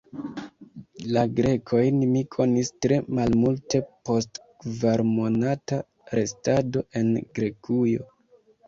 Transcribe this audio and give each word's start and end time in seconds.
La 1.17 1.25
Grekojn 1.39 1.99
mi 2.13 2.23
konis 2.37 2.73
tre 2.87 2.99
malmulte 3.19 3.83
post 4.11 4.43
kvarmonata 4.65 5.81
restado 6.19 6.87
en 7.03 7.15
Grekujo. 7.39 8.13